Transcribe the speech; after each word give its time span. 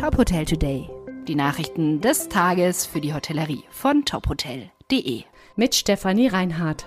Top 0.00 0.16
Hotel 0.16 0.46
Today. 0.46 0.88
Die 1.28 1.34
Nachrichten 1.34 2.00
des 2.00 2.30
Tages 2.30 2.86
für 2.86 3.02
die 3.02 3.12
Hotellerie 3.12 3.64
von 3.68 4.06
tophotel.de. 4.06 5.24
Mit 5.56 5.74
Stefanie 5.74 6.28
Reinhardt. 6.28 6.86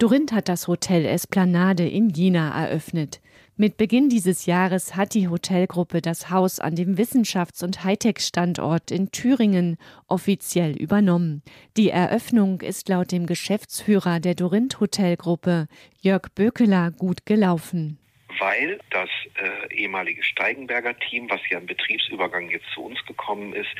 Dorinth 0.00 0.32
hat 0.32 0.48
das 0.48 0.66
Hotel 0.66 1.04
Esplanade 1.04 1.88
in 1.88 2.10
Jena 2.10 2.50
eröffnet. 2.50 3.20
Mit 3.56 3.76
Beginn 3.76 4.08
dieses 4.08 4.46
Jahres 4.46 4.96
hat 4.96 5.14
die 5.14 5.28
Hotelgruppe 5.28 6.02
das 6.02 6.30
Haus 6.30 6.58
an 6.58 6.74
dem 6.74 6.96
Wissenschafts- 6.96 7.62
und 7.62 7.84
Hightech-Standort 7.84 8.90
in 8.90 9.12
Thüringen 9.12 9.76
offiziell 10.08 10.76
übernommen. 10.76 11.42
Die 11.76 11.90
Eröffnung 11.90 12.60
ist 12.60 12.88
laut 12.88 13.12
dem 13.12 13.26
Geschäftsführer 13.26 14.18
der 14.18 14.34
Dorinth 14.34 14.80
Hotelgruppe, 14.80 15.68
Jörg 16.00 16.22
Bökeler, 16.34 16.90
gut 16.90 17.24
gelaufen 17.24 18.00
weil 18.38 18.80
das 18.90 19.08
äh, 19.34 19.74
ehemalige 19.74 20.22
Steigenberger 20.22 20.98
Team, 20.98 21.28
was 21.30 21.40
ja 21.50 21.58
im 21.58 21.66
Betriebsübergang 21.66 22.50
jetzt 22.50 22.70
zu 22.74 22.84
uns 22.84 23.04
gekommen 23.06 23.52
ist, 23.54 23.70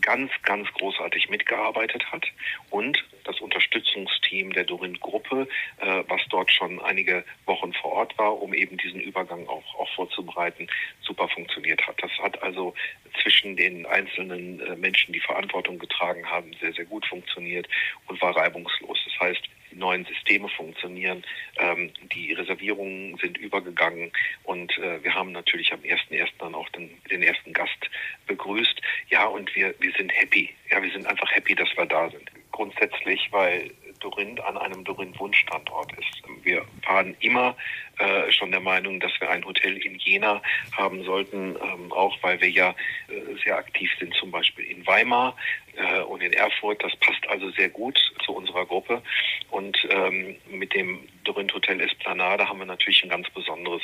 ganz, 0.00 0.30
ganz 0.44 0.68
großartig 0.74 1.30
mitgearbeitet 1.30 2.04
hat 2.12 2.24
und 2.70 3.04
das 3.24 3.40
Unterstützungsteam 3.40 4.52
der 4.52 4.64
Dorin-Gruppe, 4.64 5.48
äh, 5.78 6.04
was 6.08 6.20
dort 6.30 6.50
schon 6.52 6.80
einige 6.80 7.24
Wochen 7.46 7.72
vor 7.74 7.92
Ort 7.92 8.16
war, 8.18 8.40
um 8.40 8.54
eben 8.54 8.76
diesen 8.76 9.00
Übergang 9.00 9.46
auch, 9.48 9.74
auch 9.78 9.88
vorzubereiten, 9.94 10.68
super 11.02 11.28
funktioniert 11.28 11.86
hat. 11.86 11.96
Das 12.02 12.12
hat 12.18 12.42
also 12.42 12.74
zwischen 13.22 13.56
den 13.56 13.84
einzelnen 13.86 14.60
äh, 14.60 14.76
Menschen, 14.76 15.12
die 15.12 15.20
Verantwortung 15.20 15.78
getragen 15.78 16.24
haben, 16.26 16.52
sehr, 16.60 16.72
sehr 16.72 16.84
gut 16.86 17.04
funktioniert 17.06 17.68
und 18.06 18.20
war 18.22 18.36
reibungslos. 18.36 18.98
Das 19.04 19.20
heißt, 19.20 19.42
die 19.70 19.76
neuen 19.76 20.04
Systeme 20.04 20.48
funktionieren, 20.48 21.24
ähm, 21.58 21.90
die 22.12 22.32
Reservierungen 22.32 23.16
sind 23.18 23.38
übergegangen 23.38 24.12
und 24.44 24.76
äh, 24.78 25.02
wir 25.02 25.14
haben 25.14 25.32
natürlich 25.32 25.72
am 25.72 25.80
1.1. 25.80 26.28
dann 26.38 26.54
auch 26.54 26.68
den, 26.70 26.90
den 27.10 27.22
ersten 27.22 27.52
Gast 27.52 27.90
begrüßt. 28.26 28.80
Ja, 29.08 29.26
und 29.26 29.54
wir, 29.54 29.74
wir 29.78 29.92
sind 29.92 30.12
happy. 30.12 30.50
Ja, 30.70 30.82
wir 30.82 30.90
sind 30.90 31.06
einfach 31.06 31.30
happy, 31.32 31.54
dass 31.54 31.68
wir 31.76 31.86
da 31.86 32.10
sind. 32.10 32.30
Grundsätzlich, 32.52 33.28
weil 33.30 33.70
Dorinth 34.00 34.40
an 34.40 34.56
einem 34.56 34.84
Dorinth-Wunschstandort 34.84 35.92
ist. 35.92 36.22
Wir 36.42 36.64
waren 36.86 37.14
immer 37.20 37.56
äh, 37.98 38.32
schon 38.32 38.50
der 38.50 38.60
Meinung, 38.60 38.98
dass 38.98 39.12
wir 39.20 39.30
ein 39.30 39.44
Hotel 39.44 39.76
in 39.76 39.96
Jena 39.96 40.42
haben 40.72 41.04
sollten, 41.04 41.56
ähm, 41.62 41.92
auch 41.92 42.16
weil 42.22 42.40
wir 42.40 42.50
ja 42.50 42.74
äh, 43.08 43.36
sehr 43.44 43.56
aktiv 43.58 43.90
sind, 43.98 44.14
zum 44.14 44.30
Beispiel 44.30 44.64
in 44.64 44.86
Weimar 44.86 45.36
äh, 45.76 46.00
und 46.00 46.22
in 46.22 46.32
Erfurt. 46.32 46.82
Das 46.82 46.96
passt 46.96 47.28
also 47.28 47.50
sehr 47.50 47.68
gut 47.68 47.98
zu 48.24 48.32
unserer 48.32 48.66
Gruppe. 48.66 49.02
Und 49.50 49.76
ähm, 49.90 50.36
mit 50.48 50.74
dem 50.74 51.08
Dorinth 51.24 51.54
Hotel 51.54 51.80
Esplanade 51.80 52.48
haben 52.48 52.60
wir 52.60 52.66
natürlich 52.66 53.02
ein 53.02 53.10
ganz 53.10 53.28
besonderes 53.30 53.82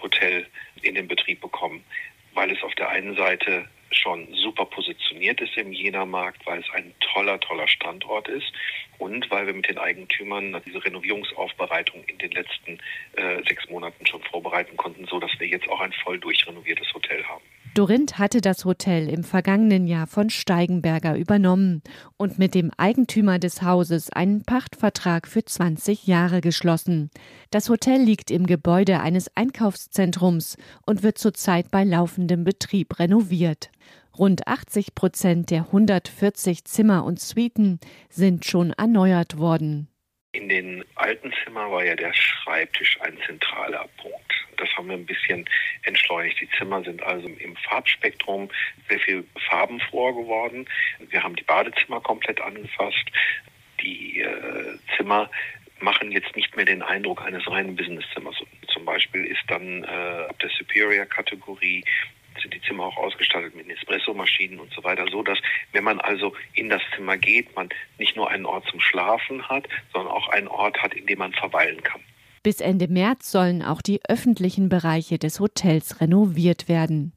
Hotel 0.00 0.46
in 0.82 0.94
den 0.94 1.08
Betrieb 1.08 1.40
bekommen, 1.40 1.84
weil 2.34 2.50
es 2.50 2.62
auf 2.62 2.74
der 2.76 2.88
einen 2.90 3.16
Seite 3.16 3.66
schon 3.92 4.32
super 4.34 4.66
positioniert 4.66 5.40
ist 5.40 5.56
im 5.56 5.72
Jena-Markt, 5.72 6.46
weil 6.46 6.60
es 6.60 6.70
ein 6.74 6.94
toller, 7.00 7.40
toller 7.40 7.66
Standort 7.66 8.28
ist 8.28 8.52
und 8.98 9.28
weil 9.30 9.46
wir 9.46 9.54
mit 9.54 9.68
den 9.68 9.78
Eigentümern 9.78 10.60
diese 10.64 10.84
Renovierungsaufbereitung 10.84 12.04
in 12.04 12.18
den 12.18 12.30
letzten 12.30 12.78
äh, 13.16 13.42
sechs 13.48 13.68
Monaten 13.68 14.06
schon 14.06 14.22
vorbereiten 14.22 14.76
konnten, 14.76 15.06
so 15.06 15.18
dass 15.18 15.32
wir 15.40 15.48
jetzt 15.48 15.68
auch 15.68 15.80
ein 15.80 15.92
voll 15.92 16.18
durchrenoviertes 16.20 16.92
Hotel 16.94 17.24
haben. 17.24 17.44
Dorinth 17.80 18.18
hatte 18.18 18.42
das 18.42 18.66
Hotel 18.66 19.08
im 19.08 19.24
vergangenen 19.24 19.86
Jahr 19.86 20.06
von 20.06 20.28
Steigenberger 20.28 21.16
übernommen 21.16 21.82
und 22.18 22.38
mit 22.38 22.54
dem 22.54 22.70
Eigentümer 22.76 23.38
des 23.38 23.62
Hauses 23.62 24.12
einen 24.12 24.44
Pachtvertrag 24.44 25.26
für 25.26 25.42
20 25.42 26.06
Jahre 26.06 26.42
geschlossen. 26.42 27.10
Das 27.50 27.70
Hotel 27.70 28.02
liegt 28.02 28.30
im 28.30 28.44
Gebäude 28.44 29.00
eines 29.00 29.34
Einkaufszentrums 29.34 30.58
und 30.84 31.02
wird 31.02 31.16
zurzeit 31.16 31.70
bei 31.70 31.82
laufendem 31.84 32.44
Betrieb 32.44 32.98
renoviert. 32.98 33.70
Rund 34.18 34.46
80 34.46 34.94
Prozent 34.94 35.50
der 35.50 35.62
140 35.62 36.66
Zimmer 36.66 37.06
und 37.06 37.18
Suiten 37.18 37.80
sind 38.10 38.44
schon 38.44 38.74
erneuert 38.74 39.38
worden. 39.38 39.88
In 40.32 40.50
den 40.50 40.84
alten 40.96 41.32
Zimmern 41.42 41.70
war 41.70 41.82
ja 41.82 41.96
der 41.96 42.12
Schreibtisch 42.12 43.00
ein 43.00 43.16
zentraler 43.26 43.88
Punkt. 43.96 44.29
Das 44.60 44.68
haben 44.76 44.88
wir 44.88 44.96
ein 44.96 45.06
bisschen 45.06 45.48
entschleunigt. 45.82 46.40
Die 46.40 46.48
Zimmer 46.58 46.82
sind 46.84 47.02
also 47.02 47.28
im 47.28 47.56
Farbspektrum 47.56 48.50
sehr 48.88 49.00
viel 49.00 49.24
farbenfroher 49.48 50.14
geworden. 50.14 50.68
Wir 50.98 51.22
haben 51.22 51.36
die 51.36 51.44
Badezimmer 51.44 52.00
komplett 52.00 52.40
angefasst. 52.40 53.06
Die 53.82 54.20
äh, 54.20 54.78
Zimmer 54.96 55.30
machen 55.80 56.12
jetzt 56.12 56.36
nicht 56.36 56.54
mehr 56.56 56.66
den 56.66 56.82
Eindruck 56.82 57.22
eines 57.22 57.46
reinen 57.50 57.74
Businesszimmers. 57.74 58.36
Zum 58.68 58.84
Beispiel 58.84 59.24
ist 59.24 59.42
dann 59.48 59.84
äh, 59.84 59.86
ab 60.28 60.38
der 60.38 60.50
Superior-Kategorie 60.50 61.84
sind 62.40 62.54
die 62.54 62.60
Zimmer 62.62 62.84
auch 62.84 62.96
ausgestattet 62.96 63.54
mit 63.54 63.68
Espresso-Maschinen 63.68 64.60
und 64.60 64.72
so 64.72 64.82
weiter, 64.84 65.06
so 65.10 65.22
dass 65.22 65.38
wenn 65.72 65.84
man 65.84 66.00
also 66.00 66.34
in 66.54 66.68
das 66.68 66.82
Zimmer 66.94 67.16
geht, 67.16 67.54
man 67.56 67.68
nicht 67.98 68.16
nur 68.16 68.30
einen 68.30 68.46
Ort 68.46 68.66
zum 68.68 68.80
Schlafen 68.80 69.46
hat, 69.48 69.68
sondern 69.92 70.12
auch 70.12 70.28
einen 70.28 70.48
Ort 70.48 70.80
hat, 70.82 70.94
in 70.94 71.06
dem 71.06 71.18
man 71.18 71.32
verweilen 71.32 71.82
kann. 71.82 72.02
Bis 72.42 72.62
Ende 72.62 72.88
März 72.88 73.30
sollen 73.30 73.62
auch 73.62 73.82
die 73.82 74.00
öffentlichen 74.08 74.70
Bereiche 74.70 75.18
des 75.18 75.40
Hotels 75.40 76.00
renoviert 76.00 76.70
werden. 76.70 77.12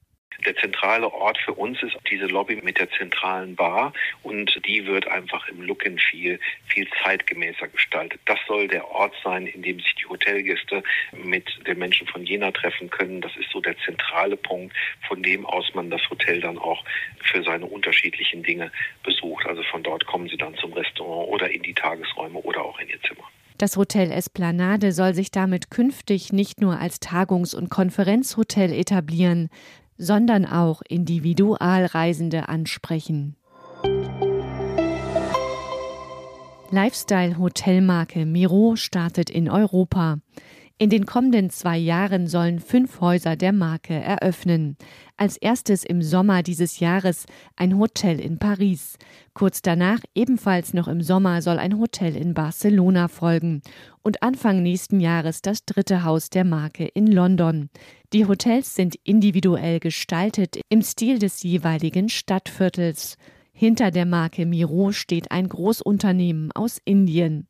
Der 0.45 0.57
zentrale 0.57 1.09
Ort 1.13 1.37
für 1.37 1.53
uns 1.53 1.81
ist 1.81 1.95
diese 2.11 2.25
Lobby 2.25 2.57
mit 2.57 2.77
der 2.77 2.91
zentralen 2.91 3.55
Bar 3.55 3.93
und 4.23 4.59
die 4.67 4.85
wird 4.85 5.07
einfach 5.07 5.47
im 5.47 5.61
Look 5.61 5.85
and 5.85 6.01
Feel 6.01 6.41
viel 6.67 6.85
zeitgemäßer 7.01 7.69
gestaltet. 7.69 8.19
Das 8.25 8.37
soll 8.49 8.67
der 8.67 8.85
Ort 8.91 9.13
sein, 9.23 9.47
in 9.47 9.61
dem 9.61 9.79
sich 9.79 9.95
die 9.95 10.07
Hotelgäste 10.07 10.83
mit 11.13 11.47
den 11.65 11.79
Menschen 11.79 12.05
von 12.07 12.25
Jena 12.25 12.51
treffen 12.51 12.89
können. 12.89 13.21
Das 13.21 13.31
ist 13.37 13.49
so 13.51 13.61
der 13.61 13.77
zentrale 13.85 14.35
Punkt, 14.35 14.75
von 15.07 15.23
dem 15.23 15.45
aus 15.45 15.73
man 15.73 15.89
das 15.89 16.01
Hotel 16.09 16.41
dann 16.41 16.57
auch 16.57 16.83
für 17.21 17.41
seine 17.43 17.67
unterschiedlichen 17.67 18.43
Dinge 18.43 18.73
besucht. 19.03 19.45
Also 19.45 19.63
von 19.63 19.83
dort 19.83 20.05
kommen 20.05 20.27
sie 20.27 20.37
dann 20.37 20.55
zum 20.55 20.73
Restaurant 20.73 21.29
oder 21.29 21.49
in 21.49 21.63
die 21.63 21.73
Tagesräume 21.73 22.39
oder 22.39 22.65
auch 22.65 22.77
in 22.79 22.89
ihr 22.89 23.01
Zimmer. 23.03 23.29
Das 23.63 23.77
Hotel 23.77 24.11
Esplanade 24.11 24.91
soll 24.91 25.13
sich 25.13 25.31
damit 25.31 25.71
künftig 25.71 26.33
nicht 26.33 26.59
nur 26.59 26.79
als 26.79 26.99
Tagungs- 26.99 27.55
und 27.55 27.69
Konferenzhotel 27.69 28.73
etablieren, 28.73 29.47
sondern 29.97 30.45
auch 30.45 30.81
Individualreisende 30.81 32.49
ansprechen. 32.49 33.37
Lifestyle-Hotelmarke 36.71 38.25
Miro 38.25 38.75
startet 38.75 39.29
in 39.29 39.49
Europa. 39.49 40.17
In 40.79 40.89
den 40.89 41.05
kommenden 41.05 41.51
zwei 41.51 41.77
Jahren 41.77 42.27
sollen 42.27 42.59
fünf 42.59 42.99
Häuser 42.99 43.35
der 43.35 43.53
Marke 43.53 43.93
eröffnen. 43.93 44.75
Als 45.17 45.37
erstes 45.37 45.83
im 45.83 46.01
Sommer 46.01 46.41
dieses 46.41 46.79
Jahres 46.79 47.27
ein 47.55 47.77
Hotel 47.77 48.19
in 48.19 48.39
Paris. 48.39 48.97
Kurz 49.35 49.61
danach, 49.61 49.99
ebenfalls 50.15 50.73
noch 50.73 50.87
im 50.87 51.01
Sommer, 51.01 51.43
soll 51.43 51.59
ein 51.59 51.77
Hotel 51.77 52.15
in 52.15 52.33
Barcelona 52.33 53.07
folgen. 53.07 53.61
Und 54.01 54.23
Anfang 54.23 54.63
nächsten 54.63 54.99
Jahres 54.99 55.43
das 55.43 55.63
dritte 55.63 56.03
Haus 56.03 56.31
der 56.31 56.43
Marke 56.43 56.85
in 56.85 57.05
London. 57.05 57.69
Die 58.11 58.25
Hotels 58.25 58.73
sind 58.75 58.95
individuell 59.03 59.79
gestaltet 59.79 60.59
im 60.69 60.81
Stil 60.81 61.19
des 61.19 61.43
jeweiligen 61.43 62.09
Stadtviertels. 62.09 63.17
Hinter 63.51 63.91
der 63.91 64.07
Marke 64.07 64.47
Miro 64.47 64.91
steht 64.91 65.29
ein 65.31 65.47
Großunternehmen 65.47 66.51
aus 66.51 66.81
Indien. 66.83 67.47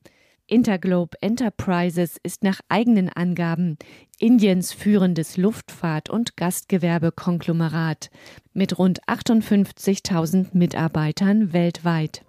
Interglobe 0.47 1.17
Enterprises 1.21 2.17
ist 2.21 2.43
nach 2.43 2.59
eigenen 2.67 3.07
Angaben 3.09 3.77
Indiens 4.19 4.73
führendes 4.73 5.37
Luftfahrt- 5.37 6.09
und 6.09 6.35
Gastgewerbekonglomerat 6.35 8.09
mit 8.53 8.77
rund 8.77 9.01
58.000 9.07 10.49
Mitarbeitern 10.51 11.53
weltweit. 11.53 12.25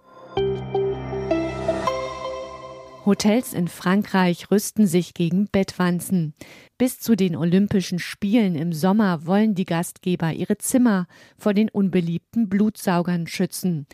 Hotels 3.05 3.53
in 3.53 3.67
Frankreich 3.67 4.49
rüsten 4.49 4.87
sich 4.87 5.13
gegen 5.13 5.47
Bettwanzen. 5.47 6.33
Bis 6.79 6.99
zu 6.99 7.15
den 7.15 7.35
Olympischen 7.35 7.99
Spielen 7.99 8.55
im 8.55 8.73
Sommer 8.73 9.27
wollen 9.27 9.53
die 9.53 9.65
Gastgeber 9.65 10.33
ihre 10.33 10.57
Zimmer 10.57 11.05
vor 11.37 11.53
den 11.53 11.69
unbeliebten 11.69 12.49
Blutsaugern 12.49 13.27
schützen. 13.27 13.85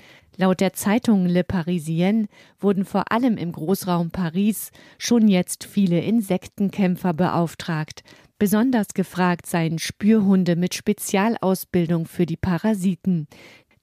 Laut 0.41 0.59
der 0.59 0.73
Zeitung 0.73 1.27
Le 1.27 1.43
Parisien 1.43 2.27
wurden 2.59 2.83
vor 2.83 3.11
allem 3.11 3.38
im 3.38 3.51
Großraum 3.51 4.09
Paris 4.09 4.71
schon 4.97 5.27
jetzt 5.27 5.65
viele 5.65 6.01
Insektenkämpfer 6.01 7.13
beauftragt. 7.13 8.03
Besonders 8.39 8.95
gefragt 8.95 9.45
seien 9.45 9.77
Spürhunde 9.77 10.55
mit 10.55 10.73
Spezialausbildung 10.73 12.07
für 12.07 12.25
die 12.25 12.38
Parasiten. 12.38 13.27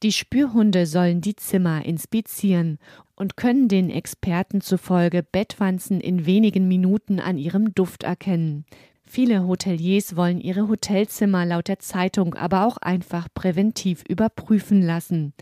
Die 0.02 0.10
Spürhunde 0.10 0.86
sollen 0.86 1.20
die 1.20 1.36
Zimmer 1.36 1.86
inspizieren 1.86 2.80
und 3.14 3.36
können 3.36 3.68
den 3.68 3.88
Experten 3.88 4.60
zufolge 4.60 5.22
Bettwanzen 5.22 6.00
in 6.00 6.26
wenigen 6.26 6.66
Minuten 6.66 7.20
an 7.20 7.38
ihrem 7.38 7.72
Duft 7.72 8.02
erkennen. 8.02 8.64
Viele 9.04 9.46
Hoteliers 9.46 10.16
wollen 10.16 10.40
ihre 10.40 10.66
Hotelzimmer 10.66 11.46
laut 11.46 11.68
der 11.68 11.78
Zeitung 11.78 12.34
aber 12.34 12.66
auch 12.66 12.78
einfach 12.78 13.28
präventiv 13.32 14.02
überprüfen 14.08 14.82
lassen. 14.82 15.34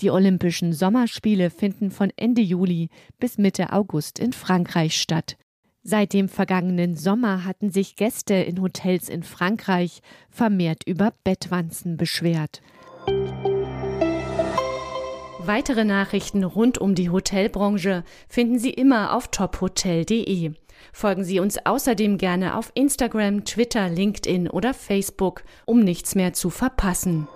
Die 0.00 0.10
Olympischen 0.10 0.72
Sommerspiele 0.72 1.50
finden 1.50 1.90
von 1.90 2.10
Ende 2.16 2.40
Juli 2.40 2.88
bis 3.18 3.36
Mitte 3.36 3.72
August 3.72 4.18
in 4.18 4.32
Frankreich 4.32 4.98
statt. 4.98 5.36
Seit 5.82 6.12
dem 6.12 6.28
vergangenen 6.28 6.96
Sommer 6.96 7.44
hatten 7.44 7.70
sich 7.70 7.96
Gäste 7.96 8.34
in 8.34 8.60
Hotels 8.60 9.08
in 9.08 9.22
Frankreich 9.22 10.00
vermehrt 10.30 10.84
über 10.86 11.12
Bettwanzen 11.24 11.96
beschwert. 11.96 12.62
Weitere 15.38 15.84
Nachrichten 15.84 16.44
rund 16.44 16.78
um 16.78 16.94
die 16.94 17.10
Hotelbranche 17.10 18.04
finden 18.28 18.58
Sie 18.58 18.70
immer 18.70 19.14
auf 19.14 19.28
tophotel.de. 19.28 20.52
Folgen 20.92 21.24
Sie 21.24 21.40
uns 21.40 21.58
außerdem 21.64 22.18
gerne 22.18 22.56
auf 22.56 22.72
Instagram, 22.74 23.44
Twitter, 23.44 23.88
LinkedIn 23.88 24.48
oder 24.48 24.74
Facebook, 24.74 25.42
um 25.66 25.80
nichts 25.80 26.14
mehr 26.14 26.32
zu 26.32 26.50
verpassen. 26.50 27.26